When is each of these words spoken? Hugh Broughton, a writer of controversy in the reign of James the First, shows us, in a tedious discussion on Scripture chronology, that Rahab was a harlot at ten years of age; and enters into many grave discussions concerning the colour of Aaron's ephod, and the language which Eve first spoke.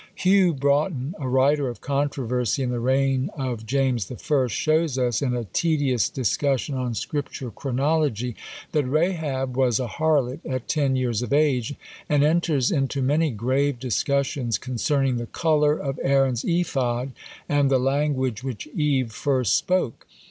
Hugh 0.15 0.55
Broughton, 0.55 1.13
a 1.19 1.27
writer 1.29 1.67
of 1.69 1.79
controversy 1.79 2.63
in 2.63 2.71
the 2.71 2.79
reign 2.79 3.29
of 3.37 3.67
James 3.67 4.07
the 4.07 4.15
First, 4.17 4.55
shows 4.55 4.97
us, 4.97 5.21
in 5.21 5.35
a 5.35 5.43
tedious 5.43 6.09
discussion 6.09 6.73
on 6.73 6.95
Scripture 6.95 7.51
chronology, 7.51 8.35
that 8.71 8.83
Rahab 8.89 9.55
was 9.55 9.79
a 9.79 9.85
harlot 9.85 10.39
at 10.43 10.67
ten 10.67 10.95
years 10.95 11.21
of 11.21 11.31
age; 11.31 11.75
and 12.09 12.23
enters 12.23 12.71
into 12.71 13.03
many 13.03 13.29
grave 13.29 13.77
discussions 13.77 14.57
concerning 14.57 15.17
the 15.17 15.27
colour 15.27 15.77
of 15.77 15.99
Aaron's 16.01 16.43
ephod, 16.45 17.11
and 17.47 17.69
the 17.69 17.77
language 17.77 18.43
which 18.43 18.65
Eve 18.73 19.11
first 19.11 19.53
spoke. 19.53 20.07